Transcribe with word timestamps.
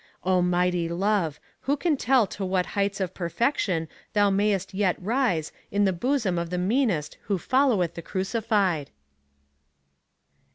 O 0.23 0.41
mighty 0.41 0.89
Love, 0.89 1.39
who 1.69 1.77
can 1.77 1.95
tell 1.95 2.25
to 2.25 2.43
what 2.43 2.65
heights 2.73 2.99
of 2.99 3.13
perfection 3.13 3.87
thou 4.13 4.31
mayest 4.31 4.73
yet 4.73 4.95
rise 4.99 5.51
in 5.69 5.85
the 5.85 5.93
bosom 5.93 6.39
of 6.39 6.49
the 6.49 6.57
meanest 6.57 7.19
who 7.25 7.37
followeth 7.37 7.93
the 7.93 8.01
Crucified! 8.01 8.89